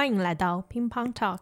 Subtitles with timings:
[0.00, 1.40] 欢迎来到乒乓 Talk。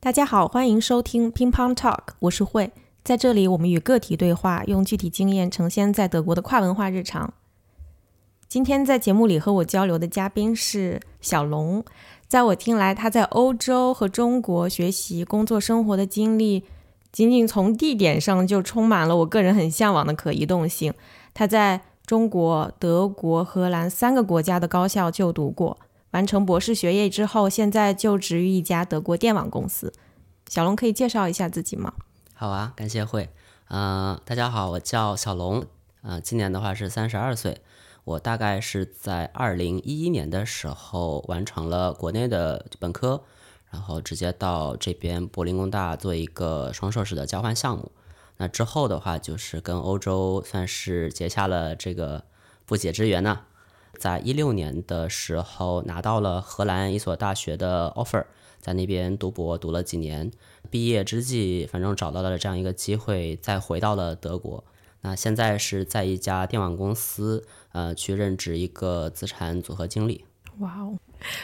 [0.00, 2.72] 大家好，欢迎收听乒乓 Talk，我是慧，
[3.04, 7.34] 在这里我们与个体对话，用具体经验呈现在德国的跨文化日常。
[8.48, 11.84] 今天在节目里和我交流的嘉宾是小龙，
[12.26, 16.64] 在我听来，他在欧洲和中国学习、工作、生活的经历，
[17.12, 20.92] 仅仅从地点上就充满了我个人很向往的可移动性。
[21.34, 25.78] 他在中国、德国、荷兰三个国家的高校就读过。
[26.10, 29.92] 完成博士学业之后，现在就职于一家德国电网公司。
[30.48, 31.94] 小龙可以介绍一下自己吗？
[32.34, 33.30] 好啊，感谢会。
[33.68, 35.64] 嗯，大家好，我叫小龙。
[36.02, 37.62] 嗯，今年的话是三十二岁。
[38.04, 43.22] 我大概是在二零一一年的时候完成了国内的本科，
[43.72, 47.90] 然后直接到这边柏林工大做一个双硕士的交换项目。
[48.36, 52.24] 那之后的话，就是跟欧洲算是结下了这个
[52.66, 53.40] 不解之缘呢。
[53.98, 58.24] 在一六年的时候，拿到了荷兰一所大学的 offer，
[58.60, 60.30] 在那边读博读了几年，
[60.70, 64.64] 毕业之际，反正找到了这样一个机会，再回到了德国。
[65.02, 70.24] 那现在是在一家电网公司，呃，去任职一个资产组合经理。
[70.58, 70.98] 哇哦，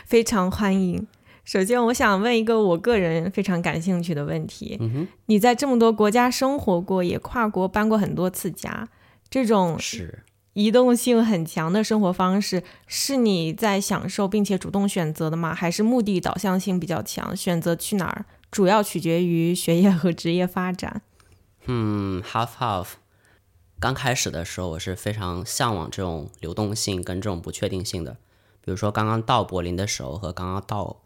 [0.04, 1.06] 非常欢迎。
[1.48, 8.90] 首先，我想问一个我个人非常感兴趣的问题：嗯，你在这么多国家生活过，也跨国搬过很多次家，
[9.30, 10.24] 这种是。
[10.52, 15.54] 移动性很强的生活方式是你在享受并且主动选择的吗？
[15.54, 17.34] 还是目的导向性比较强？
[17.34, 21.00] 选择去哪儿主要取决于学业和职业发展。
[21.64, 22.88] 嗯，half half。
[23.80, 28.18] 刚开始的时候，我是非常向往这种流动性跟这种不确定性的。
[28.60, 30.98] 比如说，刚刚到柏林的时候和刚刚到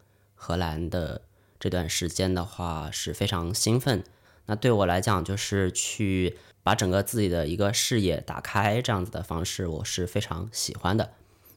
[0.43, 1.21] 荷兰的
[1.59, 4.03] 这段时间的话，是非常兴奋。
[4.47, 6.37] 那对我来讲，就是去。
[6.65, 11.11] 把整个自己的一个视野打开，这样子的方式我是非常喜欢的。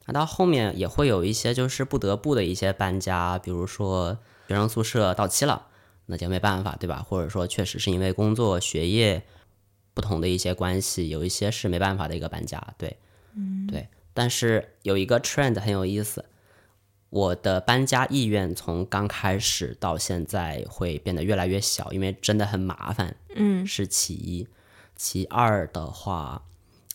[0.07, 4.19] 那到后面也会有一些就是不得不的一些搬家，比如说
[4.49, 5.69] 学生宿舍到期了，
[6.07, 7.07] 那就没办法，对吧？
[7.09, 9.23] 或者说确实是因为工作、学业
[9.95, 12.97] 不同的一些关系，有一些是没办法的一个搬家，对，
[13.37, 13.87] 嗯，对。
[14.13, 16.25] 但是有一个 trend 很有意思，
[17.17, 24.47] 我的搬家意愿从刚开始到现在会变得越来越小，因为真的很麻烦，嗯，是其一。
[24.97, 26.43] 其二的话，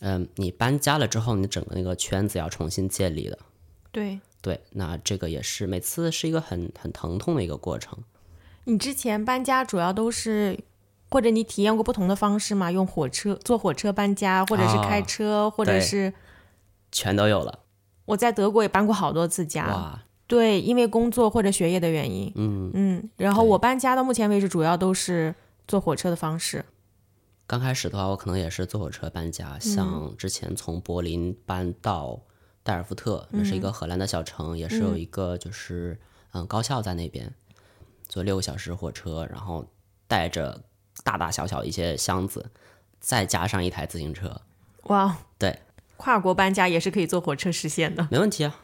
[0.00, 3.36] 嗯，你搬家了之后，你整个那个圈子要重新建立的。
[3.90, 7.98] 对对，那这个也是每次是一个很很疼痛的一个过程。
[8.64, 10.56] 你之前搬家主要都是，
[11.10, 12.70] 或者你体验过不同的方式吗？
[12.70, 16.14] 用火车、坐火车搬家，或者是开车，或者是
[16.92, 17.58] 全都有了。
[18.04, 19.66] 我在德国也搬过好多次家。
[19.66, 22.32] 哇，对，因为工作或者学业的原因。
[22.36, 25.34] 嗯嗯，然后我搬家到目前为止主要都是
[25.68, 26.64] 坐火车的方式。
[27.46, 32.18] 刚开始的话，我可能也是坐火车搬家，像之前从柏林搬到
[32.62, 36.00] 代尔夫特，那是一个荷兰的小城，也是有一个就是
[36.32, 37.34] 嗯高校在那边，
[38.08, 39.66] 坐六个小时火车，然后
[40.08, 40.62] 带着
[41.04, 42.50] 大大小小一些箱子，
[43.00, 44.40] 再加上一台自行车。
[44.84, 45.58] 哇，对，
[45.98, 48.60] 跨国搬家也是可以坐火车实现的，没问题啊。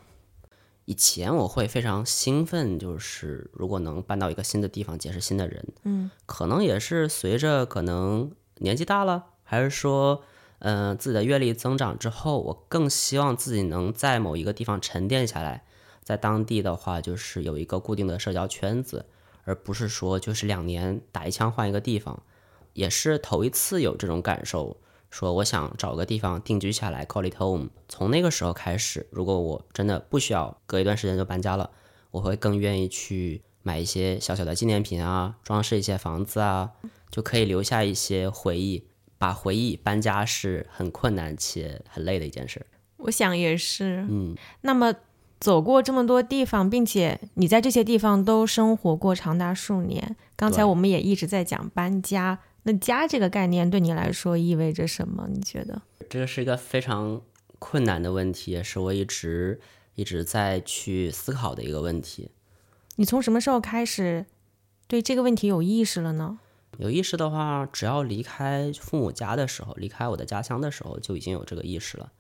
[0.88, 8.32] 以前我会非常兴奋，就是如果能搬到一个新的地方，结识新的人，嗯，可能也是随着可能。
[8.60, 10.22] 年纪大了，还是说，
[10.59, 15.62] 嗯，自己的阅历增长之后，我更希望自己能在某一个地方沉淀下来，
[16.03, 19.06] 在当地的话，就是有一个固定的社交圈子，
[19.44, 22.21] 而不是说就是两年打一枪换一个地方，
[22.72, 24.77] 也是头一次有这种感受，
[25.10, 27.69] 说我想找个地方定居下来，call it home。
[27.88, 31.70] 从那个时候开始，如果我真的不需要隔一段时间就搬家了，
[32.10, 36.72] 我会更愿意去买一些小小的纪念品啊，装饰一些房子啊。
[37.10, 38.84] 就可以留下一些回忆，
[39.16, 42.66] 把回忆搬家是很困难且很累的一件事。
[42.98, 44.36] 我想也是，嗯。
[44.60, 44.92] 那么
[45.41, 50.16] 走过这么多地方，并且你在这些地方都生活过长达数年。
[50.36, 55.26] 刚才我们也一直在讲搬家，那家这个概念对你来说意味着什么？
[55.32, 55.80] 你觉得？
[56.10, 57.22] 这个是一个非常
[57.59, 59.59] 困难的问题，也是我一直
[59.94, 62.30] 一直在去思考的一个问题。
[62.97, 64.26] 你从什么时候开始
[64.86, 66.41] 对这个问题有意识了呢？
[66.76, 72.12] 有意识的话，只要离开父母家的时候，离开我的家乡的时候，就已经有这个意识了。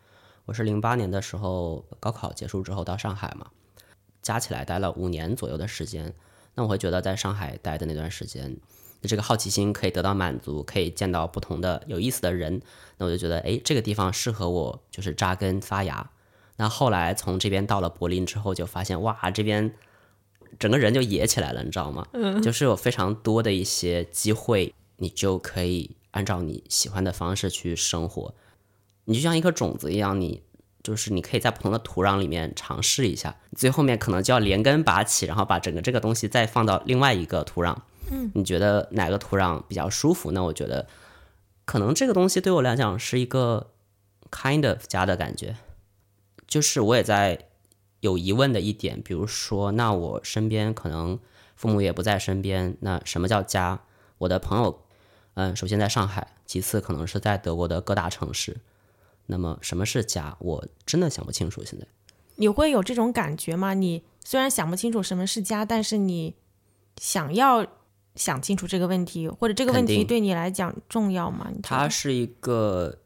[0.46, 3.48] 我是零八年的时候高考结束之后到上海嘛，
[4.22, 6.14] 加起来待了五年左右的时间。
[6.54, 8.56] 那我会觉得在上海待的那段时间，
[9.02, 12.60] 这个好奇心可以得到满足，可以见到不同的有意思的人。
[12.96, 16.10] 那我就觉得，哎，这个地方适合我，就是扎根发芽。
[16.56, 19.74] 那后来从这边到了柏林之后，就发现哇，这边。
[20.58, 22.06] 整个人就野起来了，你知道吗？
[22.14, 28.34] 嗯， 就是有非常多的一些机会，你就可以按照你喜欢的方式去生活。
[29.04, 30.42] 你就像一颗种子一样，你
[30.82, 37.76] 就是你可以在不同的土壤里面尝试一下，最后面可能就要连根拔起，然后把整个这个东西再放到另外一个土壤。
[38.10, 40.32] 嗯，你觉得哪个土壤比较舒服？
[40.32, 40.86] 那我觉得
[41.64, 43.70] 可能这个东西对我来讲是一个
[44.30, 45.56] kind of 家的感觉。
[46.46, 47.46] 就是我也在
[48.00, 51.18] 有疑问的一点，比如说，那我身边可能
[51.54, 53.82] 父母也不在身边，那什么叫家？
[54.18, 54.82] 我的朋友，
[55.34, 58.56] 嗯，首先在上海，其次可能是在德国的各大城市。
[59.26, 60.36] 那么什么是家？
[60.40, 61.62] 我真的想不清楚。
[61.62, 61.86] 现在
[62.36, 63.74] 你会有这种感觉吗？
[63.74, 66.34] 你虽然想不清楚什么是家，但是你
[66.96, 67.66] 想要
[68.18, 71.50] 想清楚这个问题，或者这个问题对你来讲重要吗？
[71.62, 72.98] 它是一个，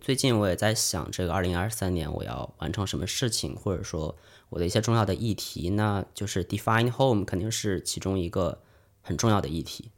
[0.00, 4.16] 最近我也在想，这个二零二三年我要完成什么事情，或者说
[4.48, 8.62] 我的一些重要的议题，那就是 define home 肯定是其中一个
[9.02, 9.90] 很重要的议题。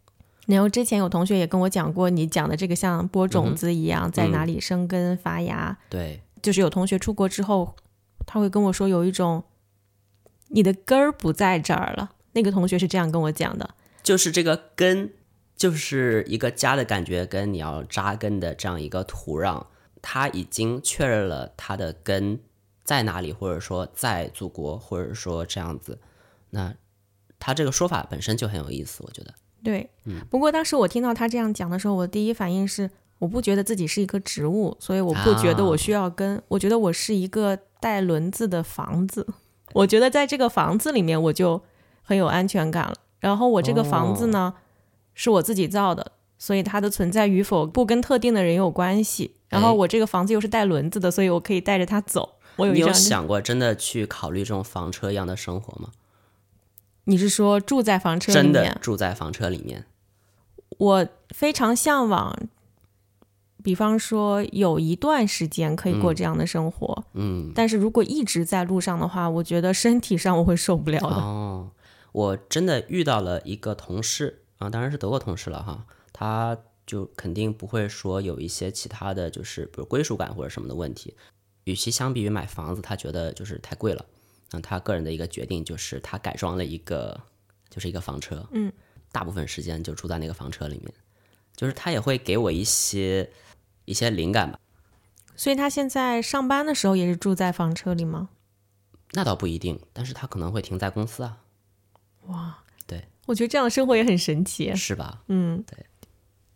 [0.47, 5.79] 然后之前有同学也跟我讲过，你讲的这个像播种子一样，在哪里生根发芽。
[5.89, 7.75] 对，就是有同学出国之后，
[8.27, 9.45] 他会跟我说有一种
[10.49, 12.11] 你的根儿不在这儿了。
[12.33, 13.75] 那个同学是这样跟我讲的。
[14.07, 15.11] 就是这个根，
[15.57, 19.67] 就是一个家的感觉，跟你要扎根的这样一个土壤，
[20.01, 22.39] 它已经确认了它的根
[22.85, 25.99] 在哪里，或者说在祖国，或者说这样子。
[26.51, 26.73] 那
[27.41, 29.35] 他这个说法本身就很有意思，我觉得。
[29.65, 32.89] 对，嗯不过当时我听到他这样讲的时候，我第一反应是，
[33.19, 39.27] 我不觉得自己是一棵植物，所以我不觉得我需要根，我觉得我是一个带轮子的房子。
[39.73, 41.61] 我觉得在这个房子里面，我就
[42.05, 42.95] 很有安全感了。
[43.27, 44.55] 然后我这个房子呢，
[45.15, 49.35] 是我自己造的，所以它的存在与否不跟特定的人有关系。
[49.49, 52.37] 然后我这个房子又是带轮子的，所以我可以带着它走。
[52.55, 55.91] 我有一你有，想过真的去考虑这种房车一样的生活吗？
[57.05, 58.79] 你是说住在房车里面真的面？
[58.81, 59.85] 住在房车里面？
[60.79, 62.37] 我非常向往，
[63.63, 71.17] 比方说有一段时间可以过这样的生活，嗯，但是如果一直在路上的话，我觉得身体上我会受不了的。
[71.17, 71.71] 哦，
[72.17, 81.15] 我真的遇到了一个同事啊，当然是德国同事了哈，他就肯定不会说有一些其他的就是比如归属感或者什么的问题。
[81.65, 84.03] 与其相比于买房子，他觉得就是太贵了。
[84.53, 87.21] 那他个人的一个决定就是他改装了一个
[87.69, 88.73] 就是一个房车，嗯，
[89.13, 90.95] 大部分时间就住在那个房车里面，
[91.55, 93.31] 就是他也会给我一些
[93.85, 94.59] 一些灵感吧。
[95.37, 98.31] 所以他现在上班的时候也是住在房车里吗？
[99.13, 101.43] 那倒不一定，但是他可能会停在公司啊，
[103.27, 104.73] 我觉得这样的生活也很神奇。
[104.77, 105.23] 是吧？
[105.27, 105.87] 嗯，对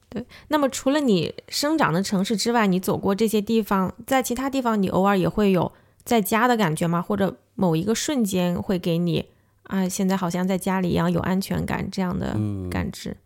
[0.09, 0.27] 对。
[0.49, 5.73] 那么除了你生长的城市之外，你走过这些地方，在其他地方你偶尔也会有
[6.05, 7.03] 在家的感觉吗？
[7.03, 9.31] 或者某一个瞬间会给你
[9.65, 12.39] 啊，现在好像在家里一样有安全感这样的
[12.71, 13.17] 感知？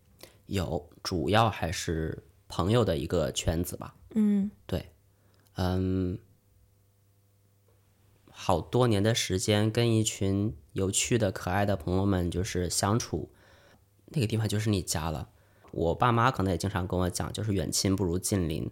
[0.47, 3.95] 有，主要还是朋友的一个圈子吧。
[4.15, 4.91] 嗯对，
[5.57, 6.19] 嗯，
[8.47, 13.31] 好多年的时间跟一群有趣的、可爱的朋友们就是相处，
[14.09, 15.31] 那个地方就是你家了。
[15.71, 18.71] 我爸妈可能也经常跟我讲，就是远亲不如近邻。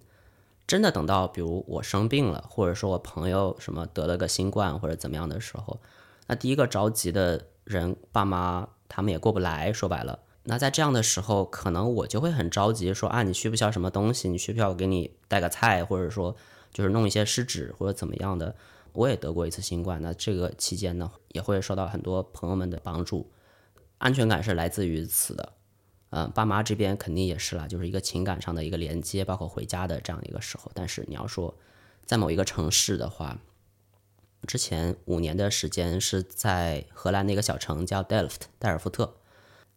[0.66, 5.80] 真的等到比如我生病了，或者说我朋友什么得了个新冠或者怎么样的时候，
[6.26, 9.72] 那第一个着急的人，爸妈他们也过不来。
[9.72, 14.28] 说白了，那在这样的时候，可能我就会很着急，说啊，你需不需要什么东西？
[14.28, 16.36] 你需不需要我给你带个菜，或者说
[16.74, 18.54] 就是弄一些湿纸或者怎么样的？
[18.92, 23.30] 我也得过一次新冠，那这个期间呢，也会受到很多朋友们的帮助，
[23.98, 25.52] 安全感是来自于此的。
[26.10, 30.70] 嗯，爸妈这边肯定也是啦，就是一个情感上的一个连接，包括回家的这样一个时候。
[30.74, 31.54] 但是你要说
[32.04, 33.38] 在某一个城市的话，
[34.46, 39.14] 之前五年的时间是在荷兰那个小城叫 Delft 代尔夫特，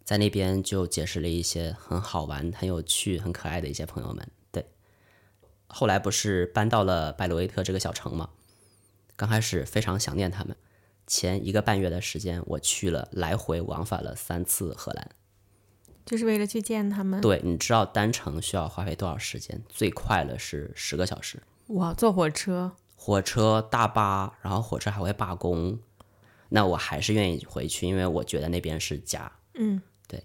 [0.03, 4.27] 在那边就结识了一些很好玩、很有趣、很可爱的一些朋友们。
[4.51, 4.65] 对，
[5.67, 8.31] 后来不是搬到了拜罗维特这个小城吗，
[9.15, 10.55] 刚开始非常想念他们。
[11.07, 15.09] 前一个半月的时间，我去了来回往返了三次荷兰。
[16.05, 17.21] 就是为了去见他们。
[17.21, 19.61] 对，你知道单程需要花费多少时间？
[19.69, 25.79] 最快的是十个小时，哇，坐火车，火车、大巴，然后火车还会罢工。
[26.49, 29.31] 那我还是愿意回去，因为我觉得那边是家。
[29.55, 30.23] 嗯，对。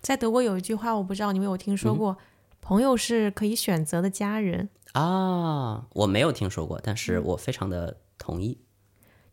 [0.00, 2.18] 在德国有一句话，我不知道你有没有听说过，
[2.60, 4.68] 朋友是可以选择的家人。
[4.92, 8.58] 啊，我没有听说过，但是我非常的同意。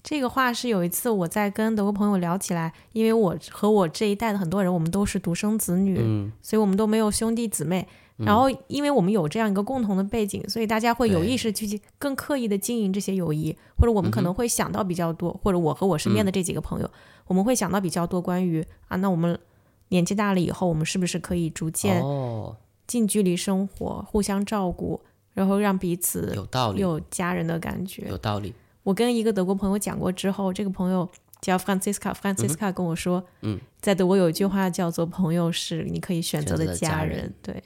[0.01, 7.88] 这个话是有一次我在跟德国朋友聊起来，因为我和我这一代的很多人，我们都是独生子女，嗯所以我们都没有兄弟姊妹。
[8.17, 16.91] 然后，因为我们有这样一个共同的背景，所以大家会有意识去更刻意的经营这些友谊，或者我们可能会想到比较多，或者我和我身边的这几个朋友，
[17.27, 19.39] 我们会想到比较多关于啊，那我们
[19.88, 25.00] 年纪大了以后，我们是不是可以逐渐哦，近距离生活，互相照顾，
[25.34, 28.05] 然后让彼此有道理，有家人的感觉。
[28.10, 28.53] 有道理。
[28.89, 31.08] 我跟一个德国朋友讲过之后，这个朋友
[31.41, 37.63] 叫 Francisca，Francisca 跟我说，嗯，在德国有一句话叫做“朋友是你可以选择的家家人对，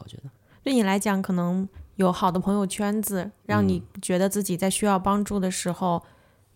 [0.00, 0.22] 我觉得。
[0.62, 4.00] 对你来讲，可能有好的朋友圈子，让你嗯。
[4.00, 6.02] 觉得自己在需要帮助的时候，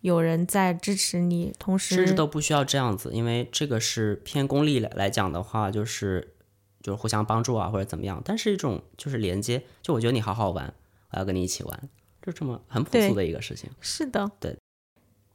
[0.00, 6.32] 有人在支持你，同时甚至都不需要这样子，因为这个是偏功利来来讲的话，就是
[6.80, 8.22] 就是互相帮助啊，或者怎么样。
[8.24, 10.72] 但是一种就是连接，就我觉得你好好玩，
[11.10, 11.88] 我要跟你一起玩，
[12.28, 13.70] 就这么很朴素的一个事情。
[13.80, 14.54] 是的，对。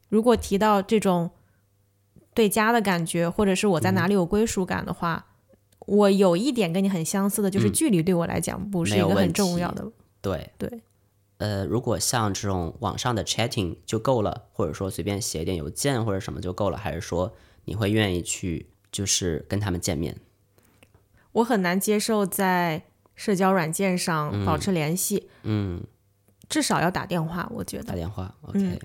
[0.10, 1.32] 如果提到这种
[2.36, 5.26] 对家的感觉，或者是我在嗯哪里有归属感的话，
[5.80, 9.92] 我有一点跟你很相似的，就是嗯距离对我来讲不是一个很重要的。
[10.22, 10.82] 对对，
[11.38, 17.34] 呃，如果像这种网上的 chatting 就够了，或者说随便写一点邮件或者什么就够了，还是说
[17.66, 20.16] 你会愿意去就是跟他们见面？
[21.32, 22.84] 我很难接受在
[23.16, 25.84] 社交软件上保持联系，嗯，
[26.54, 27.50] 至少要打电话。
[27.52, 28.80] 我觉得打电话，OK，、嗯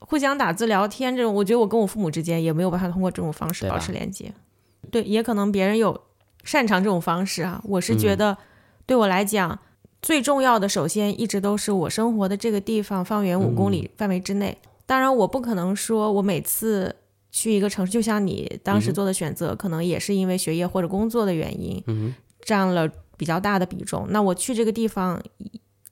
[0.00, 4.32] 互相打字聊天这种，我觉得我跟我父母之间也没有办法通过这种方式保持连接。
[4.90, 6.00] 对，也可能别人有
[6.44, 7.60] 擅长这种方式啊。
[7.64, 8.36] 我是嗯觉得，
[8.86, 9.58] 对我来讲，
[10.00, 14.56] 最重要的首先一直都是我生活的这个地方方圆五公嗯里范围之内。
[14.86, 16.94] 当然，我不可能说我每次
[17.32, 24.06] 去一个城市，就像你当时做的选择，可能也是因为学业或者工作的原因，嗯占了比较大的比重。
[24.10, 25.20] 那我去这个地方，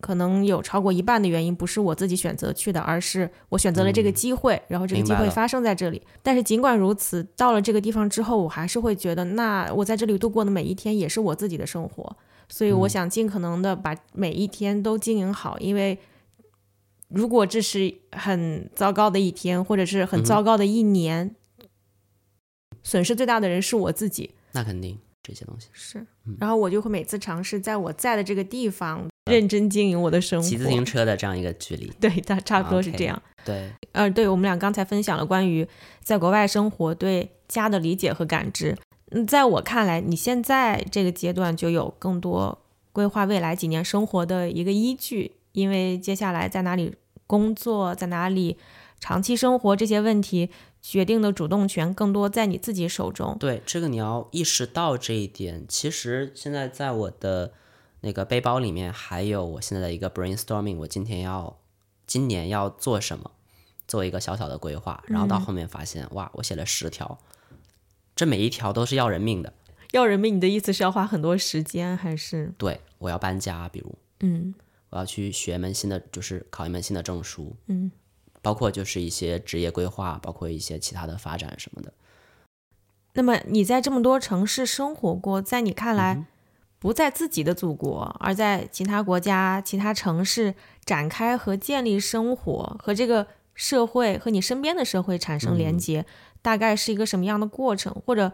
[0.00, 6.02] 可能有超过一半的原因不是我自己选择去的，而是我选择了这个机会，然后这个机会发生在这里。
[6.22, 12.16] 但是尽管如此，到了这个地方之后，我还是会觉得，那我在这里度过的每一天也是我自己的生活，
[12.48, 15.98] 所以嗯我想尽可能的把每一天都经营好，因为。
[17.08, 21.36] 如果这是很糟糕的一天，或者是很嗯糟糕的一年，
[22.82, 24.32] 损失最大的人是我自己。
[24.50, 25.68] 那肯定这些东西。
[25.72, 30.48] 是嗯，然后我就会每次尝试在我在的这个地方认真经营我的生活。
[30.48, 33.20] 骑自行车的这样一个距离，对，它差不多是这样。
[33.44, 35.66] 对，呃，对，我们俩刚才分享了关于
[36.02, 38.76] 在国外生活对家的理解和感知。
[39.10, 42.58] 嗯，在我看来，你现在这个阶段就有更多
[42.92, 46.94] 规划未来几年生活的一个依据，因为接下来在哪里
[47.26, 48.56] 工作，在哪里
[48.98, 50.50] 长期生活这些问题，
[50.82, 53.36] 决定的主动权更多在你自己手中。
[53.38, 55.64] 对，这个你要意识到这一点。
[55.68, 57.52] 其实现在在我的
[58.00, 61.58] 那个背包里面，还有我现在的一个 brainstorming，我今天要
[62.06, 63.30] 今年要做什么，
[63.88, 65.02] 做一个小小的规划。
[65.06, 67.18] 然后到后面发现，哇，我写了十条，
[68.14, 69.52] 这每一条都是要人命的。
[69.92, 74.54] 要人命，你的意思是要花很多时间，还是对我要搬家，比如嗯
[74.90, 77.90] 我要去学一门新的，就是考一门新的证书，嗯？
[78.42, 81.92] 包括就是一些职业规划，包括一些其他的发展什么的。
[83.14, 86.26] 那么你在这么多城市生活过，在你看来，嗯
[86.86, 93.26] 不在自己的祖国，而在其他国家、其他城市展开和建立生活，和这个
[93.56, 96.06] 社会和你身边的社会产生嗯连接，
[96.42, 97.92] 大概是一个什么样的过程？
[98.06, 98.30] 或者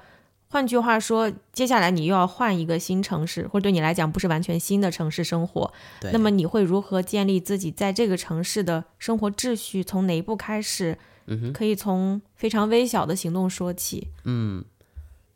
[0.49, 5.73] 换句话说，接下来你又要换一个新城市，或者对你来讲不是完全新的城市生活，
[6.12, 9.82] 那么你会如何建立自己在这个城市的生活秩序？
[9.82, 10.99] 从哪一步开始？
[11.54, 14.09] 可以从非常微小的行动说起。
[14.25, 14.62] 嗯，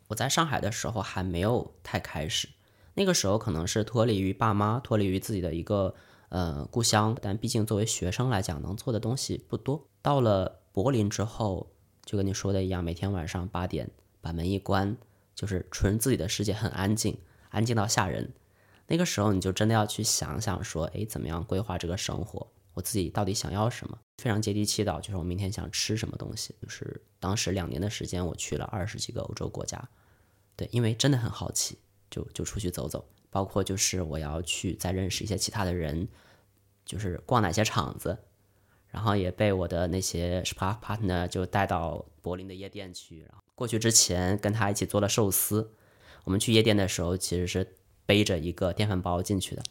[0.09, 2.49] 我在上海的时候还没有太开始，
[2.97, 5.95] 那个时候可能是脱离于爸妈，脱离于自己的一个
[6.31, 9.87] 呃故乡，但毕竟作为学生来讲，能做的东西不多。
[10.01, 11.71] 到了柏林之后，
[12.07, 13.91] 就跟你说的一样，每天晚上八点
[14.23, 14.97] 把门一关，
[15.35, 17.19] 就是纯自己的世界，很安静，
[17.51, 18.33] 安静到吓人。
[18.87, 22.47] 那个时候你就真的要去想想说，诶，怎么样规划这个生活？
[22.73, 23.99] 我自己到底想要什么？
[24.19, 26.55] 非常接地气的，就是我明天想吃什么东西。
[26.63, 29.87] 就是当时两年的时间，我去了二十几个欧洲国家，
[30.57, 31.79] 对，因为真的很好奇，
[32.11, 33.09] 就就出去走走。
[33.31, 36.09] 包括就是我要去再认识一些其他的人，
[36.85, 38.19] 就是逛哪些场子，
[38.89, 43.21] 然后也被我的那些 spark partner 就带到柏林的夜店去。
[43.21, 45.73] 然后过去之前跟他一起做了寿司。
[46.25, 49.63] 我们去夜店的时候其实是背着一个电饭煲进去的。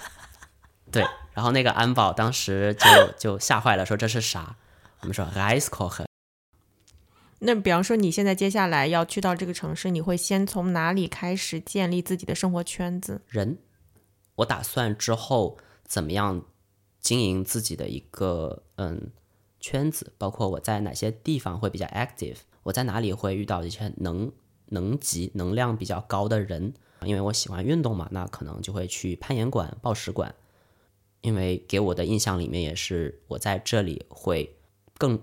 [0.90, 4.56] 对，然后那个安保当时就就吓坏了，说这是啥？
[5.00, 6.06] 我们说 rice cook，
[7.40, 13.20] 那比方说，你现在接下来要去到这个城市，你会先从哪里开始建立自己的生活圈子？
[13.28, 13.58] 人，
[14.36, 16.46] 我打算之后怎么样
[17.00, 19.10] 经营自己的一个嗯
[19.60, 24.32] 圈子，包括我在哪些地方会比较 active，我在哪里会遇到一些能
[24.66, 26.72] 能级、能量比较高的人，
[27.04, 30.34] 因为我喜欢运动嘛，那可能就会去攀岩馆、报石馆，
[31.20, 34.56] 因为给我的印象里面也是我在这里会
[34.96, 35.20] 更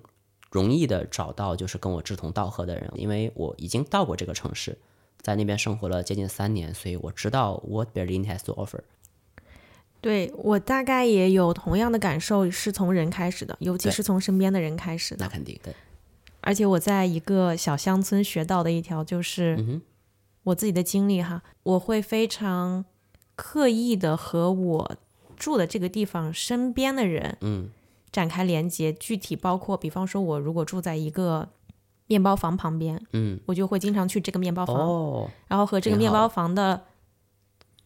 [0.54, 4.78] 容易的找到就是跟我志同道合的人，因为我已经到过这个城市。
[5.22, 8.82] 在那边生活了接近三年，所以我知道 what Berlin has to offer。
[10.02, 15.26] 对我大概也有同样的感受，是从人开始的，尤其是从身边的人开始的。
[15.26, 15.74] 那肯定对，
[16.42, 19.82] 而且我在一个小乡村学到的一条就是嗯，
[20.44, 22.84] 我自己的经历哈，我会非常
[23.38, 24.98] 刻意的和我
[25.38, 27.70] 住的这个地方身边的人嗯
[28.14, 28.94] 展开连接。
[28.94, 31.50] 具体包括，比方说，我如果住在一个
[32.08, 36.86] 面包房旁边，嗯，我就会经常去这个面包房，哦，然后和这个面包房的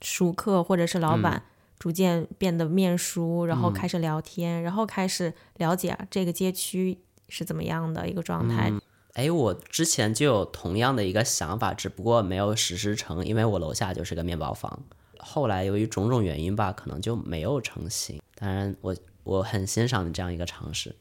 [0.01, 1.43] 熟客或者是老嗯板
[1.79, 8.71] 逐渐变得面熟，然后嗯开始聊天，然后开始了解啊这个街区是怎么样的一个状态。
[9.13, 14.79] 哎，我之前就有同样的一个想法，只不过没有实施成，因为我楼下就是个面包房。
[15.19, 18.21] 后来由于种种原因吧，可能就没有成型。
[18.35, 18.95] 当然我，
[19.27, 20.95] 我很欣赏你这样一个尝试。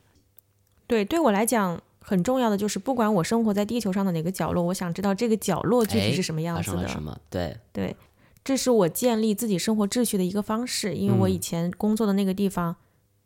[0.87, 7.21] 对，对我来讲很重要的就是，不管我生活在地球上的哪个角落，我想知道这个角落具体哎是什么样子的。
[7.31, 7.97] 对，对，
[8.45, 10.95] 这是我建立自己生活秩序的一个方式。
[10.95, 12.77] 因为我嗯以前工作的那个地方。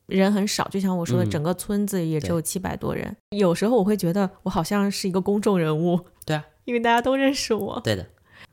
[0.06, 3.16] 人很少，就像我说的，嗯整个村子也只有七百多人。
[3.28, 7.80] 有时候我会觉得我好像是一个公众人物，对啊，因为大家都认识我。
[7.84, 8.04] 对的，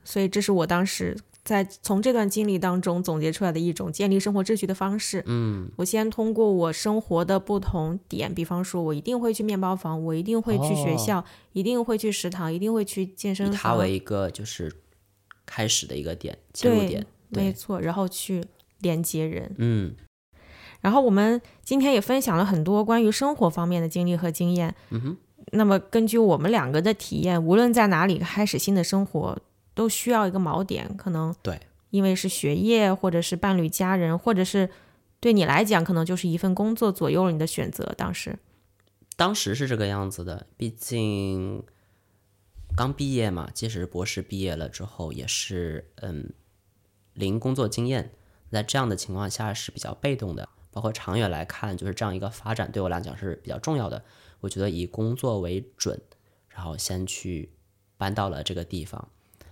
[0.04, 5.24] 所以这是我当时在从这段经历当中总结出来的一种建立生活秩序的方式。
[5.28, 11.24] 嗯，我先通过我生活的不同点，比方说，我一定会去面包房，我一定会去学校，
[11.54, 14.76] 一定会去食堂，一定会去健身房以它，为一个就是
[15.46, 17.06] 开始的一个点，切入点。
[17.32, 18.44] 对，没错，然后去
[18.82, 19.56] 连接人。
[19.58, 19.96] 嗯
[20.82, 24.76] 然后我们今天也分享了很多关于生活方面的经历和经验。
[24.90, 25.18] 嗯哼，
[25.54, 29.40] 那么根据我们两个的体验，无论在哪里开始新的生活，
[29.78, 34.70] 都需要一个锚点，可能对，因为是学业，或者是伴侣、家人，或者是
[35.20, 37.94] 对你来讲，可能就是一份工作左右了你的选择。
[37.96, 38.40] 当时，
[39.16, 41.64] 当时是这个样子的，毕竟
[42.76, 46.34] 刚毕业嘛，即使是博士毕业了之后，也是嗯
[47.14, 48.12] 零工作经验，
[48.52, 50.50] 在这样的情况下是比较被动的。
[50.72, 54.04] 包括长远来看，就是这样一个发展对我来讲是比较重要的。
[54.42, 56.00] 我觉得以工作为准，
[56.50, 57.52] 然后先去
[57.98, 59.10] 搬到了这个地方。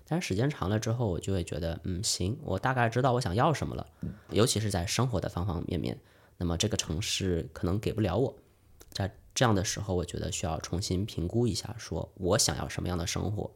[0.08, 3.88] 但是时间长了之后，我就会觉得，嗯，行，我大概知道我想要什么了，
[4.30, 6.00] 尤其是在生活的方方面面。
[6.38, 8.36] 那么这个城市可能给不了我，
[8.90, 13.50] 在这样的时候，我觉得需要重新评估一下，说我想要什么样的生活，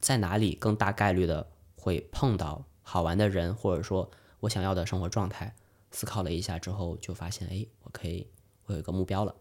[0.00, 5.54] 在哪里更大概率的会碰到好玩的人，或者说我想要的生活状态。
[5.90, 8.28] 思考了一下之后，就发现，哎，我可以，
[8.66, 9.34] 我有一个目标了。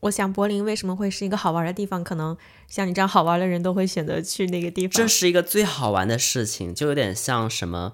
[0.00, 2.02] 我想柏林为什么会是一个好玩的地方？
[2.02, 2.36] 可能
[2.66, 4.92] 像你这样好玩的人都会选择去那个地方。
[4.92, 7.92] 这是一个最好玩的事情，就有点像什么，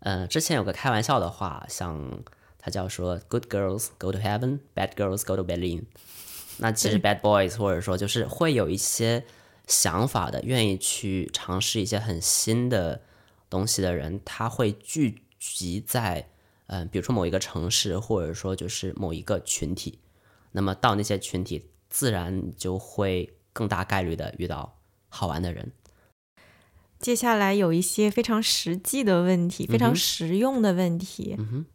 [0.00, 2.22] 呃，之前有个开玩笑的话，像
[2.58, 5.82] 他叫说 “good girls go to heaven, bad girls go to Berlin”。
[6.58, 9.24] 那其实 bad boys 或者说就是会有一些
[9.66, 13.00] 想法的，愿意去尝试一些很新的
[13.50, 16.28] 东西的人，他会聚集在
[16.68, 19.98] 嗯、呃，比如说某一个城市，或者说就是某一个群体。
[20.58, 25.70] 那么到那些群体，自然就会更大概率的遇到好玩的人。
[26.98, 31.36] 接下来有一些非常实际的问题，非常实用的问题。
[31.38, 31.66] 嗯哼，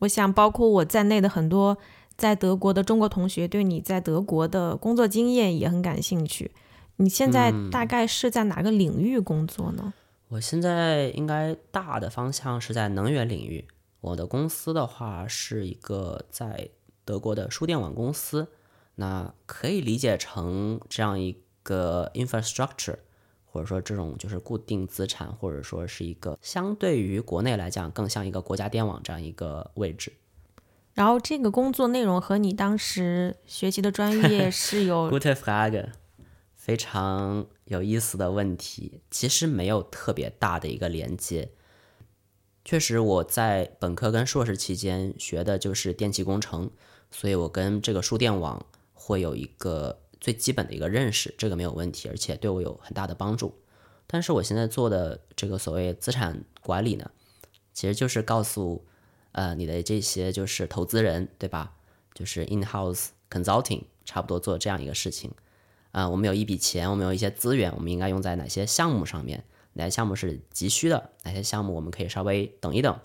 [0.00, 1.78] 我想包括我在内的很多
[2.18, 6.52] 在德国的中国同学，对你在德国的工作经验也很感兴趣。
[6.96, 9.94] 你现在大概是在哪个领域工作呢？
[10.28, 13.66] 我现在应该大的方向是在能源领域。
[14.02, 16.68] 我的公司的话是一个在
[17.04, 18.48] 德国的输电网公司，
[18.94, 22.96] 那可以理解成这样一个 infrastructure，
[23.44, 30.12] 或者说这种就是固定资产，或者说是一个相对于国内来讲更像一个国家电网这样一个位置。
[30.94, 35.88] 然后这个工作内容和你当时学习的专业 是有 Gute Frage，
[36.54, 41.50] 非常有意思的问题，其实没有特别大的一个连接。
[42.64, 46.70] 确实，我在本科跟硕士期间学的就是电气工程，
[47.10, 53.52] 所以我跟这个输电网会有一个最基本的一个认识，这个没有问题，而且对我有很大的帮助。
[54.06, 57.10] 但是我现在做的这个所谓资产管理呢，
[57.72, 58.84] 其实就是告诉
[59.32, 61.72] 呃你的这些就是投资人，对吧？
[62.14, 65.32] 就是 in-house consulting，差不多做这样一个事情。
[65.90, 69.44] 啊、我们有一笔钱，我们有一些资源，我们应该用在哪些项目上面？
[69.74, 71.10] 哪些项目是急需的？
[71.24, 72.98] 哪些项目我们可以稍微等一等？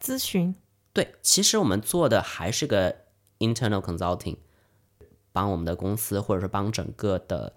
[0.00, 0.54] 咨询
[0.92, 2.96] 对，其实我们做的还是个
[3.38, 4.36] internal consulting，
[5.32, 7.52] 帮我们的公司或者是帮整个的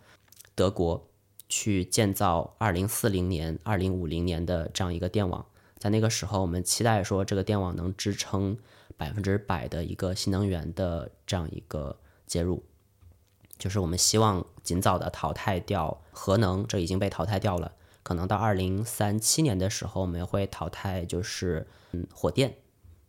[0.56, 1.10] 德国
[1.48, 5.46] 去建造二零四零年、二零五零年的这样一个电网。
[5.78, 8.58] 在那个时候，我们期待说这个电网能支撑
[8.96, 12.64] 百分之百的一个新能源的这样一个接入，
[13.58, 17.74] 就是我们希望尽早的淘汰掉核能，这已经被淘汰掉了。
[18.04, 22.58] 可能到二零三七年的时候，我们会淘汰就是嗯火电，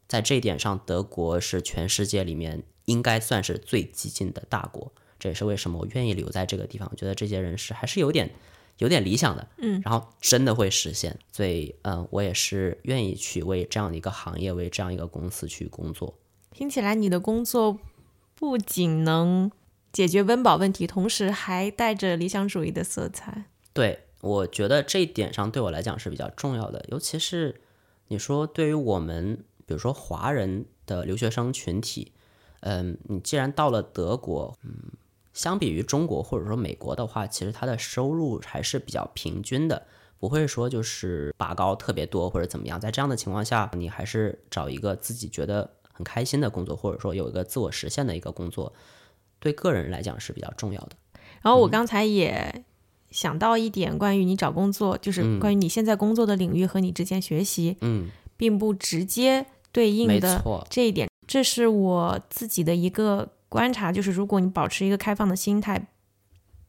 [0.09, 4.93] 在这一点上，德国是全世界里面应该算是最激进的大国。
[5.19, 6.89] 这也是为什么我愿意留在这个地方。
[6.91, 8.31] 我觉得这些人是还是有点
[8.79, 11.19] 有点理想的，嗯，然后真的会实现。
[11.33, 16.19] 所以，嗯，我也是愿意去为这样的一个行业，为这样一个公司去工作。
[16.51, 17.79] 听起来你的工作
[18.35, 19.51] 不仅能
[19.93, 23.47] 解决温饱问题，同时还带着理想主义的色彩。
[23.73, 27.61] 对，我觉得这一点上对我来讲是比较重要的，尤其是
[28.09, 32.13] 你说对于我们，比如说华人的留学生群体，
[32.61, 34.73] 嗯，你既然到了德国，嗯。
[35.35, 39.85] 相比于中国或者说美国的话，其实他的收入还是比较平均的，
[40.21, 42.79] 不会说就是拔高特别多或者怎么样。
[42.79, 48.73] 在这样的情况下，你还是找一个自己觉得很开心的工作，或者说有一个自我实现的一个工作，
[49.41, 50.91] 对个人来讲是比较重要的。
[51.43, 52.65] 然后我刚才也
[53.15, 63.31] 想到一点，关于你找工作，就是关于你现在工作的领域和你之前学习，嗯，并不直接对应的这一点，这是我自己的一个。
[63.47, 65.87] 观察就是，如果你保持一个开放的心态，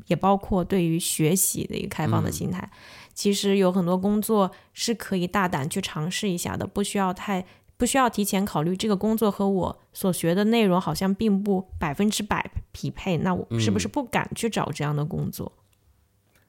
[0.06, 2.70] 也包括对于学习的一个开放的心态，
[3.12, 7.44] 其实有很多工作是可以大胆去尝试一下的，不需要太
[7.76, 15.52] 不需要提前考虑这个工作和我所学的内容好像并不百分之百匹配，那我是不是不敢去找这样的工作？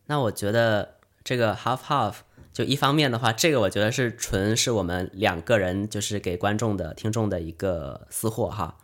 [0.07, 2.15] 那我觉得这个 half half
[2.53, 8.79] 就一方面的话，这个我觉得是纯是我们两个人就是给观众的听众的一个私货哈。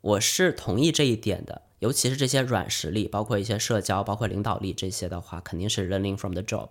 [0.00, 6.68] 我是同意这一点的，尤其是这些软实力，包括一些社交，包括领导力这些的话，肯定是 learning from the job，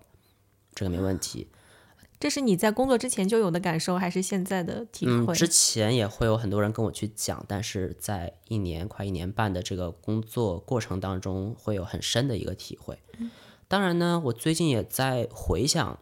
[0.76, 1.50] 这个没问题。
[2.20, 5.34] 这是你在工作之前就有的感受，还是现在的体会？
[5.34, 12.98] 嗯，之前也会有很多人跟我去讲，但是在一年快一年半的这个工作过程当中，会有很深的一个体会。
[13.74, 15.98] 当然呢，我最近也在回想，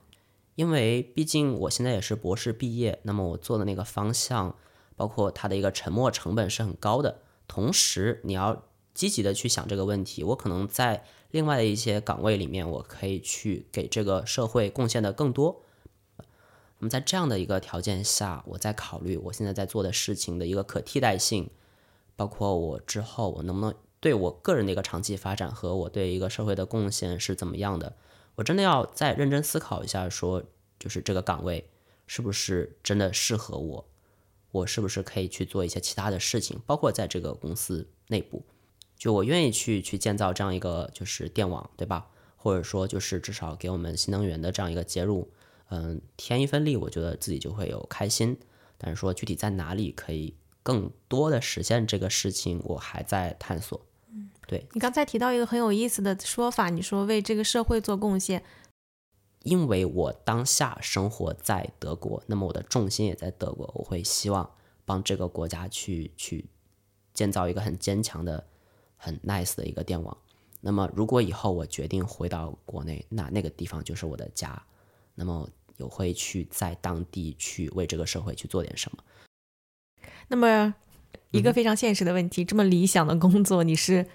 [0.55, 4.57] 因为毕竟我现在也是博士毕业，那么我做的那个方向。
[4.97, 10.21] 包括它的一个沉没成本是很高的，同时你要积极的去想这个问题。
[10.21, 15.63] 我可能在另外的一些岗位里面，我可以去给这个社会贡献的更多。
[16.17, 16.25] 那
[16.79, 21.49] 么在这样的一个条件下，我在考虑我现在在做的事情的一个可替代性，
[22.17, 27.95] 包括我之后我能不能对我个人的一个长期发展和我对一个社会的贡献是怎么样的？
[28.35, 30.43] 我真的要再认真思考一下，说
[30.79, 31.69] 就是这个岗位
[32.07, 33.87] 是不是真的适合我。
[34.51, 38.43] 我是不是可以去做一些其他的事情，包括在这个公司内部，
[38.97, 42.09] 就我愿意去去建造这样一个就是电网，对吧？
[42.35, 45.31] 或者说就是至少给我们新能源的这样一个接入，
[45.69, 48.37] 嗯，添一份力，我觉得自己就会有开心。
[48.77, 50.33] 但是说具体在哪里可以
[50.63, 53.79] 更多的实现这个事情，我还在探索。
[54.51, 58.43] 嗯，对你刚才提到一个很有意思的说法，你说为这个社会做贡献。
[59.43, 64.47] 因为我当下生活在德国，那么我的重心也在德国，我会希望
[64.85, 66.45] 帮这个国家去去
[67.11, 68.45] 建造一个很坚强的、
[68.97, 70.15] 很 nice 的一个电网。
[70.59, 74.61] 那么如果以后我决定回到国内，那那个地方就是我的家。
[75.15, 79.03] 那么我会去在当地去为这个社会去做点什么。
[80.27, 80.75] 那么
[81.31, 84.05] 一个非常现实的问题，这么理想的工作，你是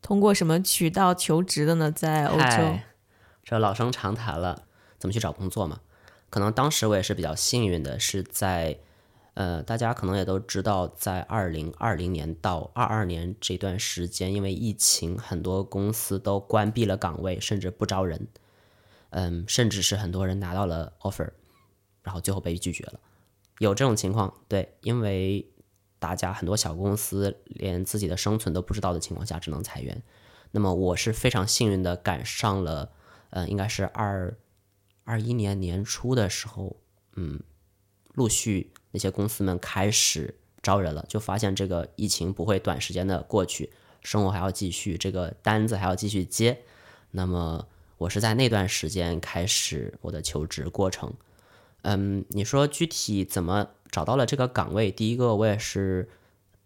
[0.00, 1.90] 通过什么渠道求职的呢？
[1.90, 2.78] 在欧洲，
[3.42, 4.64] 这老生常谈了。
[4.98, 5.78] 怎么去找工作嘛？
[6.28, 8.80] 可能当时我也是比较幸运的，是在，
[9.34, 18.26] 呃，大家可能也都知道，在二零二零年到二二年这段时间，因为疫情，很多公司都关闭了岗位，甚至不招人，
[19.10, 21.30] 嗯，甚至是很多人拿到了 offer，
[22.02, 22.98] 然后最后被拒绝了，
[23.58, 25.48] 有这种情况，对，因为
[25.98, 30.02] 大家很多小公司连自己的生存都不知道的情况下，只能裁员。
[30.50, 32.92] 那么我是非常幸运的赶上了，
[33.30, 34.36] 呃，应该是二。
[35.10, 36.76] 二一年年初的时候，
[37.16, 37.40] 嗯，
[38.12, 46.60] 陆续那些公司们开始招人了，就发现这个疫情不会短时间的过去，生活还要继续，这个单子还要继续接。
[47.12, 51.14] 那么我是在那段时间开始我的求职过程。
[51.80, 54.90] 嗯，你说具体怎么找到了这个岗位？
[54.90, 56.08] 第一个，我也是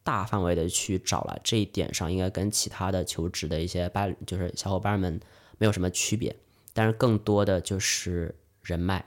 [0.02, 5.20] 大范围的去找了，这一点上应该跟其他的求职的一些伴就是小伙伴们
[5.58, 6.34] 没有什么区别。
[6.74, 9.04] 但是更多的就是人脉，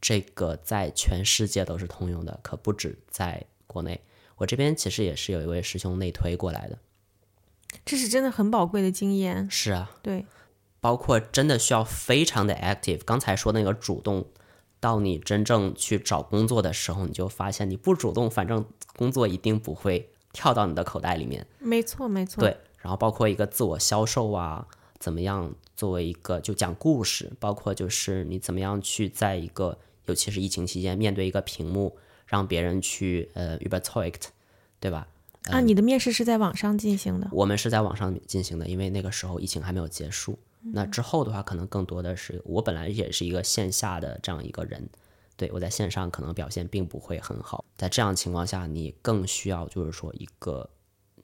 [0.00, 4.00] 这个在全世界都是通用的，可不止在国内。
[4.36, 6.78] 我这边其实也是有一位师兄内推过来的，
[7.84, 9.48] 这是真的很宝贵的经验。
[9.48, 10.26] 是啊，对，
[10.80, 13.02] 包括真的需要非常的 active。
[13.04, 14.26] 刚才说那个主动，
[14.80, 18.64] 到你真正去找工作的时候，你就发现你不主动，反正
[18.96, 21.46] 工作一定不会跳到你的口袋里面。
[21.60, 22.40] 没错，没错。
[22.40, 24.66] 对，然后包括一个自我销售啊。
[24.98, 34.24] 怎么样作为一个就讲故事，包括就是你怎么样去在一个尤其是疫情期间面对一个屏幕，让别人去呃 überzeugt，
[34.78, 35.08] 对吧？
[35.44, 37.26] 啊，你的面试是在网上进行的？
[37.32, 40.38] 我们是在网上进行的，因为那个时候疫情还没有结束。
[40.62, 44.88] 那之后的话，可能更多的是我本来也是一个线下的这样一个人，
[45.36, 47.64] 对我在线上可能表现并不会很好。
[47.76, 50.68] 在这样情况下，你更需要就是说一个，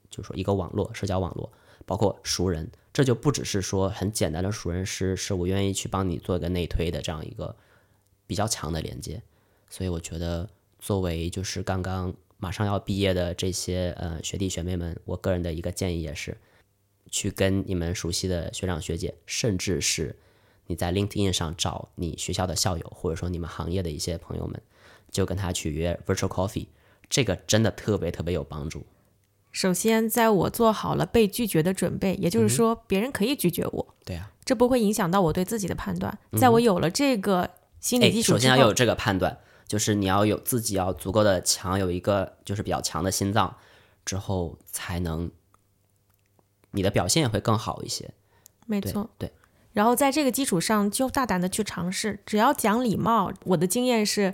[0.08, 1.52] 就是说一个网络社交网络，
[1.84, 7.54] 包括熟人，这就不只是说很简单的熟人，是是我愿意去帮你做一个内推的这样一个
[8.26, 9.22] 比较强的连接。
[9.68, 16.34] 所以我觉得，作为就是刚刚马上要毕业的这些呃学弟学妹们，我个人的一个建议也是。
[17.10, 20.16] 去跟你们熟悉的学长学姐，甚至是
[20.66, 24.60] 你在 LinkedIn 上找你学校的校友，或者说你们行业的一些朋友们，
[25.10, 26.66] 就跟他去约 Virtual Coffee，
[27.08, 28.84] 这个真的特别特别有帮助。
[29.52, 36.18] 首先，在我做好了被拒绝的准备，也就是说别人可以拒绝我，对啊，这不会影响到我对自己的判断。
[36.36, 37.48] 在我有了这个
[37.80, 43.56] 心理基础首先要有这个判断，就是你要有自己要足够的强，有一个就是比较强的心脏，
[44.04, 45.30] 之后才能。
[46.72, 48.10] 你的表现也会更好一些，
[48.66, 49.32] 没错，对。
[49.72, 53.30] 然后在这个基础上，就大胆的去尝试，只要讲礼貌。
[53.44, 54.32] 我的经验是，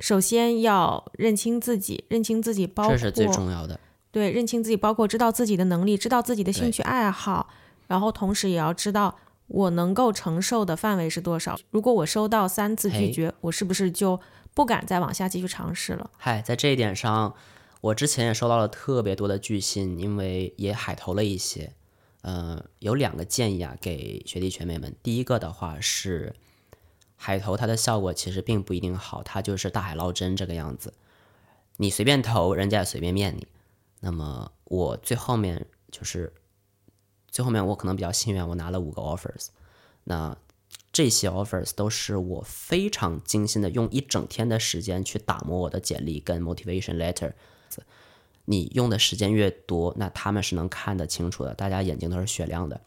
[0.00, 3.78] 首先要认清自己，认清自己，包括这是最重要的。
[4.10, 7.50] 对，认清自己，包括知道自己的能力，知道自己的兴趣爱好，
[7.86, 9.14] 然后同时也要知道
[9.46, 11.58] 我能够承受的范围是多少。
[11.70, 14.18] 如果我收到三次拒绝，我是不是就
[14.54, 16.10] 不敢再往下继续尝试了？
[16.16, 17.34] 嗨，在这一点上。
[17.86, 21.72] 我之前也收到了特别多的拒信，因为也海投了一些。
[22.22, 24.96] 呃，有两个建议啊，给学弟学妹们。
[25.04, 26.34] 第一个的话是，
[27.14, 30.94] 海投它的效果其实并不一定好，它就是大海捞针这个样子。
[31.76, 33.46] 你随便投，人家也随便面你。
[34.00, 36.32] 那么我最后面就是
[37.30, 39.48] 最后面我可能比较幸运，我拿了五个 offers。
[40.02, 40.36] 那
[40.90, 47.34] 这些 offers 都是我非常精心的用一整天的时间去打磨我的简历跟 motivation letter。
[48.48, 52.80] 你用的时间越多，那他们是能看得清楚的，大家眼睛都是雪亮的，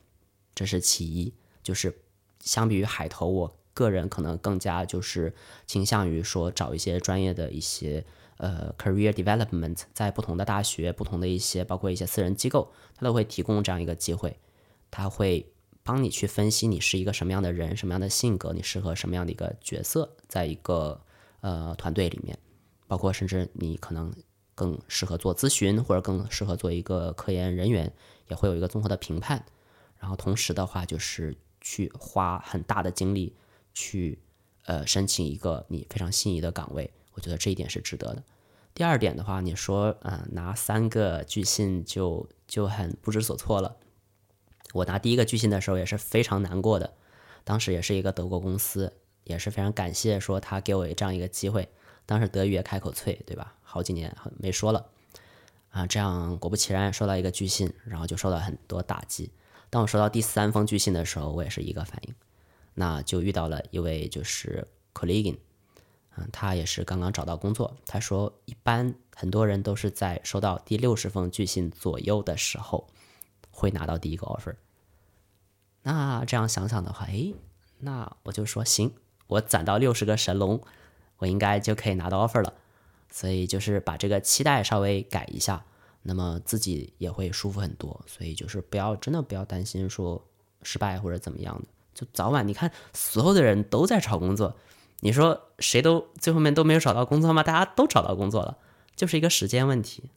[0.56, 1.34] 这是其一。
[1.62, 1.94] 就是
[2.39, 5.36] 相比于海投，我个人可能更加就是
[5.68, 8.06] 倾向于说找一些专业的一些
[8.38, 14.39] 呃 career development，在不同的大学、不同的一些包括一些私人机构，他都会提供这样一个机会，
[14.89, 15.52] 他会
[15.84, 21.02] 帮你去分析你是一个什么样的人、什么样的性格，你适合什么样的一个角色，在一个
[21.42, 22.39] 呃团队里面，
[22.88, 24.13] 包括甚至你可能。
[24.60, 27.93] 更适合做咨询，或者更适合做一个科研人员，
[28.28, 29.45] 也会有一个综合的评判。
[29.98, 33.34] 然后同时的话，就是去花很大的精力
[33.74, 34.19] 去
[34.65, 38.22] 呃申请一个你非常心仪的岗位，我觉得这一点是值得的。
[38.74, 43.78] 第二点的话，你说嗯拿三个拒信就就很不知所措了。
[44.74, 46.93] 我拿第一个拒信的时候也是非常难过的，
[47.45, 48.93] 当时也是一个德国公司，
[49.24, 51.69] 也是非常感谢说他给我这样一个机会。
[52.10, 53.54] 当时德语也开口脆，对吧？
[53.62, 54.89] 好几年没说了
[55.69, 59.30] 啊，这样果不其然收到一个拒信，然后就受到很多打击。
[59.69, 62.15] 当我收到第三封拒信的时候，我也是一个反应，
[62.74, 65.38] 那就遇到了一位就是 colleague，
[66.17, 67.78] 嗯，他也是刚刚找到工作。
[67.86, 72.88] 他说，一般很多人都是在收到第六十封拒信左右的时候
[73.52, 74.56] 会拿到第一个 offer。
[75.84, 77.36] 那这样想想的话，诶，
[77.78, 78.95] 那我就说行，
[79.28, 80.60] 我攒到六十个神龙。
[81.20, 82.54] 我应该就可以拿到 offer 了，
[83.10, 85.64] 所以就是把这个期待稍微改一下，
[86.02, 88.04] 那么自己也会舒服很多。
[88.08, 90.26] 所以就是不要真的不要担心说
[90.64, 94.56] 失败或者怎么样的，就早晚你看所有的人都在找工作，
[95.02, 97.44] 你说谁都最后面都没有找到工作吗？
[97.44, 98.58] 大家都找到工作了，
[98.96, 100.10] 就是一个时间问题。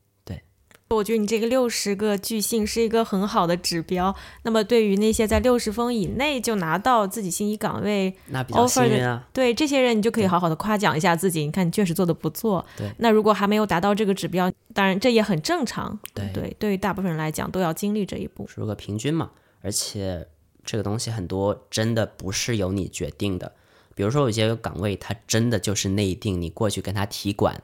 [0.94, 4.14] 我觉得你这个六十个巨星是一个很好的指标。
[4.42, 11.44] 那么对于那些在六十分以内就拿到自己心仪岗位那比较幸运啊，对这些人你就可以好好的夸奖一下自己。
[11.44, 12.64] 你看你确实做的不错。
[12.76, 12.90] 对。
[12.98, 15.98] 那如果还没有达到这个指标，当然这也很正常。
[16.14, 18.46] 对对，对于大部分人来讲都要经历这一步。
[18.46, 20.26] 是个平均嘛，而且
[20.64, 23.52] 这个东西很多真的不是由你决定的。
[23.94, 27.62] 比如说有些岗位它真的就是内定，你过去跟他提管。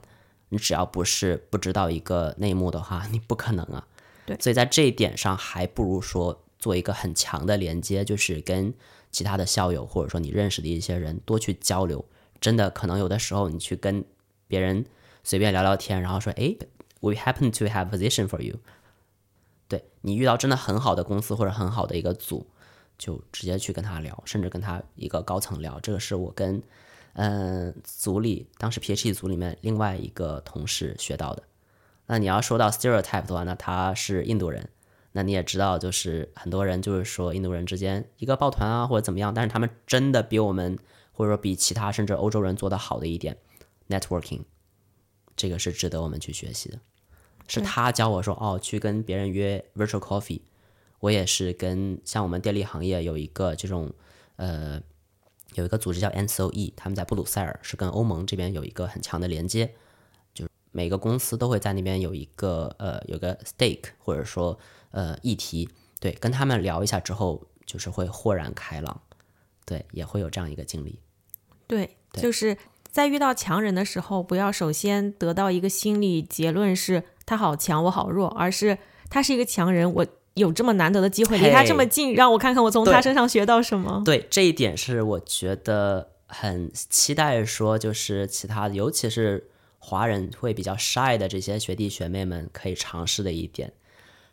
[0.51, 3.87] 你只要不是不知道一个内幕的话， 你不可能啊。
[4.27, 8.73] 对，所以在这一点上，还不如说做一个很强的连接，就是跟
[9.11, 12.05] 其他的校友或者说你认识的一些人多去交流。
[12.41, 14.05] 真的，可能有的时候你去跟
[14.47, 14.85] 别人
[15.25, 16.55] 随便聊聊天，然后说：“哎
[17.01, 18.57] ，we happen to have position for you。”
[19.69, 22.47] 对你遇到真的很好的公司或者很好的一个组，
[22.97, 25.79] 就直接去跟他聊，甚至跟他一个高层聊。
[25.81, 26.63] 这个是我跟。
[27.21, 31.43] 嗯，组里当时 PHE 组里面另外一个同事学到的。
[32.07, 34.69] 那你要说到 stereotype 的话，那他是印度人。
[35.11, 40.79] 那你也知道，就是很多人就是说印度人之间一个抱团啊或者怎么样，但是他们真的比我们
[41.11, 43.37] 或者说比其他甚至欧洲人做的好的一点
[43.89, 44.43] ，networking，
[45.35, 46.79] 这个是值得我们去学习的。
[47.49, 50.43] 是他教我说哦，去跟别人约 virtual coffee。
[51.01, 53.93] 我也是跟像我们电力行业有一个这种
[54.37, 54.81] 呃
[55.55, 59.75] 有一个组织叫 NSOE，他们在布鲁塞尔是跟欧盟这边有一个很强的连接，
[60.35, 64.59] 就是每个公司都会在那边有一个呃有个 stake 或者说
[64.91, 69.01] 呃议题，对，跟他们聊一下之后，就是会豁然开朗，
[69.65, 71.01] 对，也会有这样一个经历。
[71.67, 72.57] 对，就是
[72.91, 80.07] 在遇到强人的时候，不要首先得到一个心理结论是他好强，我好弱，而是他是一个强人，我。
[80.39, 84.03] 有这么难得的机会，离他这么近，让我看看我从他身上学到什么。
[84.05, 93.73] 对这一点是我觉得很期待，说就是其他的，尤其是华人会比较 shy 的这些学弟学妹们可以尝试的一点，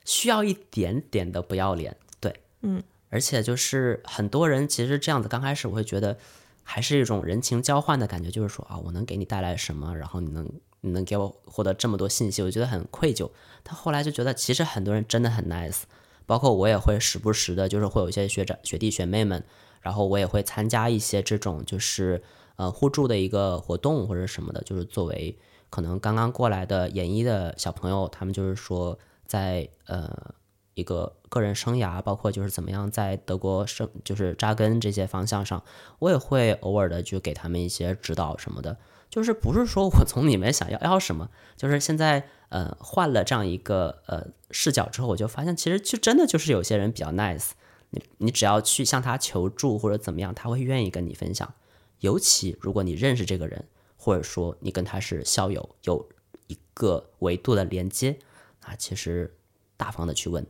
[0.06, 1.96] 需要一点点的不要脸。
[2.20, 6.18] 对，嗯，而且就是很多人其实这样子，刚开始我会觉得
[6.64, 10.50] 还是一种人情交换的感觉，就是说啊，我能给你带来什么，然后你能
[10.86, 13.30] 你能给我获得这么多信息，我觉得很愧疚。
[13.64, 15.82] 他后来就觉得，其实很多人真的很 nice。
[16.28, 19.44] 包括我也会时不时的，就是会有一些学长、学弟、学妹们，
[19.82, 22.24] 然后我也会参加一些这种就是
[22.56, 25.38] 呃互助的一个活动或者什么的，就是作为
[25.70, 30.34] 可能刚刚过来的研一的小朋友，他们就是说在呃
[30.74, 35.64] 一个个人生涯，包括就是怎么样在德国生就是扎根这些方向上，
[36.00, 38.78] 我也会偶尔的就给他们一些指导什么的。
[39.10, 47.52] 就是不是说我从里面想要要什么，就是现在呃换了这样一个呃视角之后，我就发现其实就真的就是有些人比较 nice，
[47.92, 51.54] 你你只要去向他求助或者怎么样，他会愿意跟你分享。
[52.02, 53.66] 尤其如果你认识这个人，
[53.98, 56.08] 或者说你跟他是校友，有
[56.48, 58.20] 一个维度的连接
[58.62, 59.36] 啊，其实
[59.78, 60.46] 大方的去问。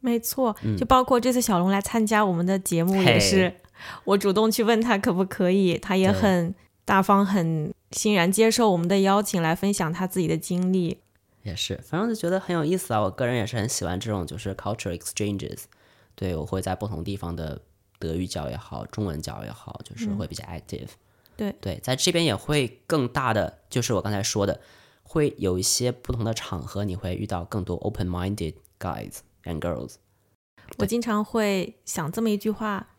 [0.00, 3.54] 没错，就包括这次小龙来参加我们的节目也是，
[4.04, 7.72] 我主动去问他可不可以，他也很大方很。
[7.92, 10.98] 欣然接受我们的邀请来分享他自己的经历，
[11.44, 13.00] 也是，反正就觉得很有意思啊。
[13.02, 15.60] 我个人也是很喜欢这种就是 culture exchanges，
[16.16, 17.62] 对我会在不同地方的
[18.00, 20.88] 德语角也好，中文角也好，就是会比较 active。
[21.36, 24.60] 对对，在这边也会更大的，就是我刚才说的，
[25.04, 29.94] 会有一些不同的场合，你会遇到更多 open-minded guys and girls。
[30.78, 32.93] 我经常会想这么一句话：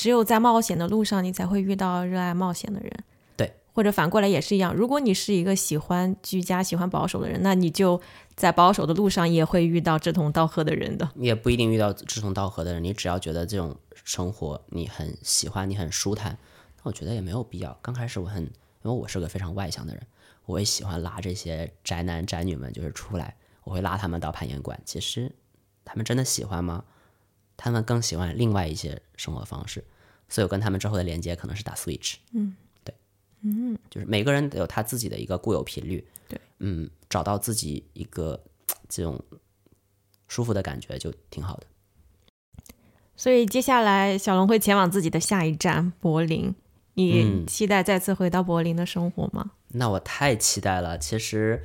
[0.00, 2.90] 只有在冒险的路上，你才会遇到热爱冒险的人。
[3.36, 8.00] 对或者反过来也是一样，如果你是一个喜欢居家、喜欢保守的人，那你就
[8.34, 11.06] 在保守的路上也会遇到志同道合的人的。
[11.16, 16.38] 也不一定遇到志同道合的人，你只要觉得这种生活你很喜欢，你很舒坦，
[16.78, 17.78] 那我觉得也没有必要。
[17.82, 18.50] 刚开始我很，因
[18.84, 20.02] 为我是个非常外向的人，
[20.46, 24.80] 我也喜欢拉这些宅男宅女们就是出来，我会拉他们到攀岩馆。
[24.86, 25.30] 其实
[25.84, 26.84] 他们真的喜欢吗？
[27.62, 29.84] 他们更喜欢另外一些生活方式，
[30.30, 32.14] 所以我跟他们之后的连接可能是打 Switch。
[32.32, 32.56] 嗯。
[32.82, 32.94] 对
[33.42, 38.42] 嗯，就是每个人都有他自己的一个固有频率，对，嗯，找到自己一个
[38.88, 39.22] 这种
[40.28, 41.66] 舒服的感觉就挺好的。
[43.16, 46.54] 所以接下来小龙会前往自己的下一站柏林，
[46.94, 49.52] 你期待再次回到柏林的生活吗？
[49.68, 50.98] 那我太期待了。
[50.98, 51.62] 其实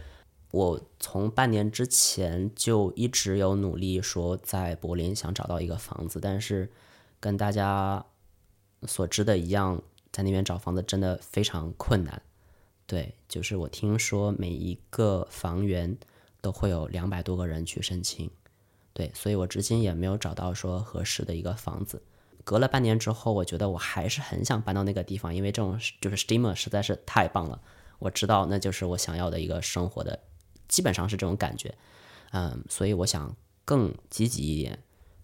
[0.51, 6.71] 我从半年之前就一直有努力说在柏林想找到一个房子，但是
[7.19, 8.05] 跟大家
[8.87, 9.81] 所知的一样。
[10.11, 12.21] 在那边找房子真的非常困难，
[12.87, 15.97] 对，就是我听说每一个房源
[16.39, 18.31] 都会有两百多个人去申请，
[18.93, 22.01] 对，所以我至今也没有找到说合适的一个房子。
[22.45, 27.61] 隔了半年之后，我觉得我还是很想搬到那个地方，因为这种就是 Steamer 实在是太棒了，
[27.99, 30.17] 我知道那就是我想要的一个生活的，
[30.69, 31.75] 基本上是这种感觉，
[32.31, 34.79] 嗯，所以我想更积极一点。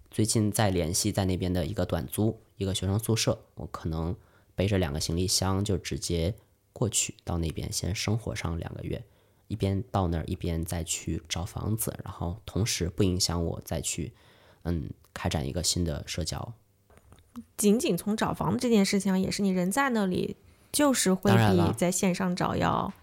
[0.09, 4.15] 最近在联系在那边的一个短租一个学生宿舍，我可能。
[4.53, 6.35] 背着两个行李箱就直接
[6.73, 9.03] 过去到那边先生活上两个月，
[9.47, 14.13] 一边到那儿一边再去找房子，然后同时不影响我再去
[14.63, 16.53] 嗯开展一个新的社交。
[17.57, 20.35] 仅仅从找房子这件事情也是你人在那里，
[20.71, 22.93] 就是会比在线上找要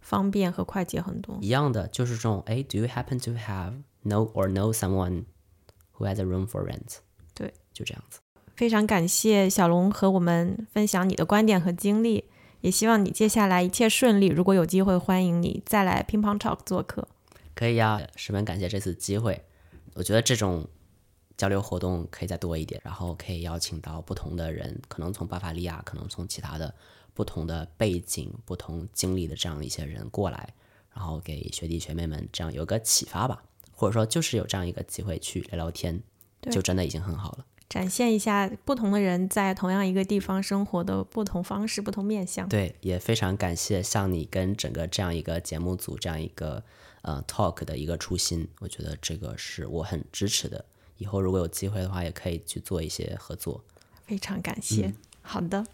[0.00, 1.38] 方便和快捷很多。
[1.40, 5.24] 一样的就是这种哎，Do you happen to have know or know someone
[5.94, 6.98] who has a room for rent？
[7.32, 8.18] 对，就这样子。
[8.56, 12.24] 非常感谢小龙和我们分享你的观点和经历，
[12.62, 14.28] 也希望你接下来一切顺利。
[14.28, 17.06] 如果有机会，欢迎你再来乒乓 talk 做客。
[17.54, 19.44] 可以呀，十分感谢这次机会。
[19.92, 20.66] 我觉得这种
[21.36, 26.74] 交流活动可以再多一点，然后可以邀请到不同的人，可能从巴伐利亚，可能从其他的
[27.12, 30.54] 不同的背景、不同经历的这样一些人过来，
[30.94, 33.42] 然后给学弟学妹们这样有个启发吧。
[33.70, 36.02] 或者说就是有这样一个机会去聊聊天，
[36.50, 37.44] 就真的已经很好了。
[37.68, 42.48] 展现一下不同的人在同样一个地方生活的不同方式、不同面相。
[42.48, 46.62] 对，也非常感谢像你跟整个这样一个节目组这样一个
[47.02, 50.64] 呃 talk 的一个初心，我觉得这个是我很支持的。
[50.98, 53.64] 以后如果有机会的话，也可以去做一些合作。
[54.04, 54.94] 非常感谢。
[55.20, 55.66] 好的，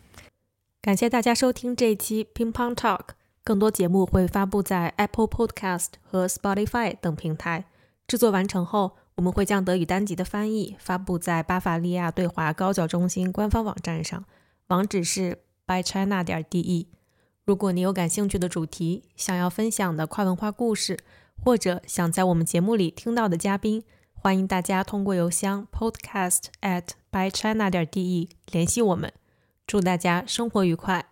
[0.80, 3.10] 感谢大家收听这一期 Ping Pong Talk。
[3.44, 7.66] 更多节目会发布在 Apple Podcast 和 Spotify 等平台。
[8.06, 14.24] 制作完成后，我们会将德语单集的翻译发布在巴伐利亚对华高教中心官方网站上，
[14.66, 16.88] 网址是 bychina 点 de。
[17.44, 20.98] 如果你有感兴趣的主题，想要分享的跨文化故事，
[21.40, 29.12] 或者想在我们节目里听到的嘉宾，欢迎大家通过邮箱 podcast at bychina 点 de 联系我们。
[29.68, 31.11] 祝大家生活愉快！